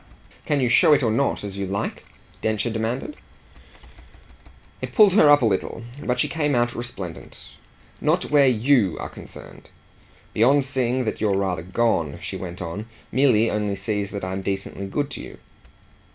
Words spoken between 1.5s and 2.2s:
you like?"